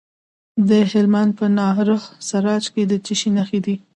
د 0.67 0.69
هلمند 0.91 1.31
په 1.39 1.45
ناهري 1.57 1.97
سراج 2.27 2.63
کې 2.73 2.83
د 2.91 2.93
څه 3.05 3.13
شي 3.19 3.29
نښې 3.37 3.59
دي؟ 3.65 3.75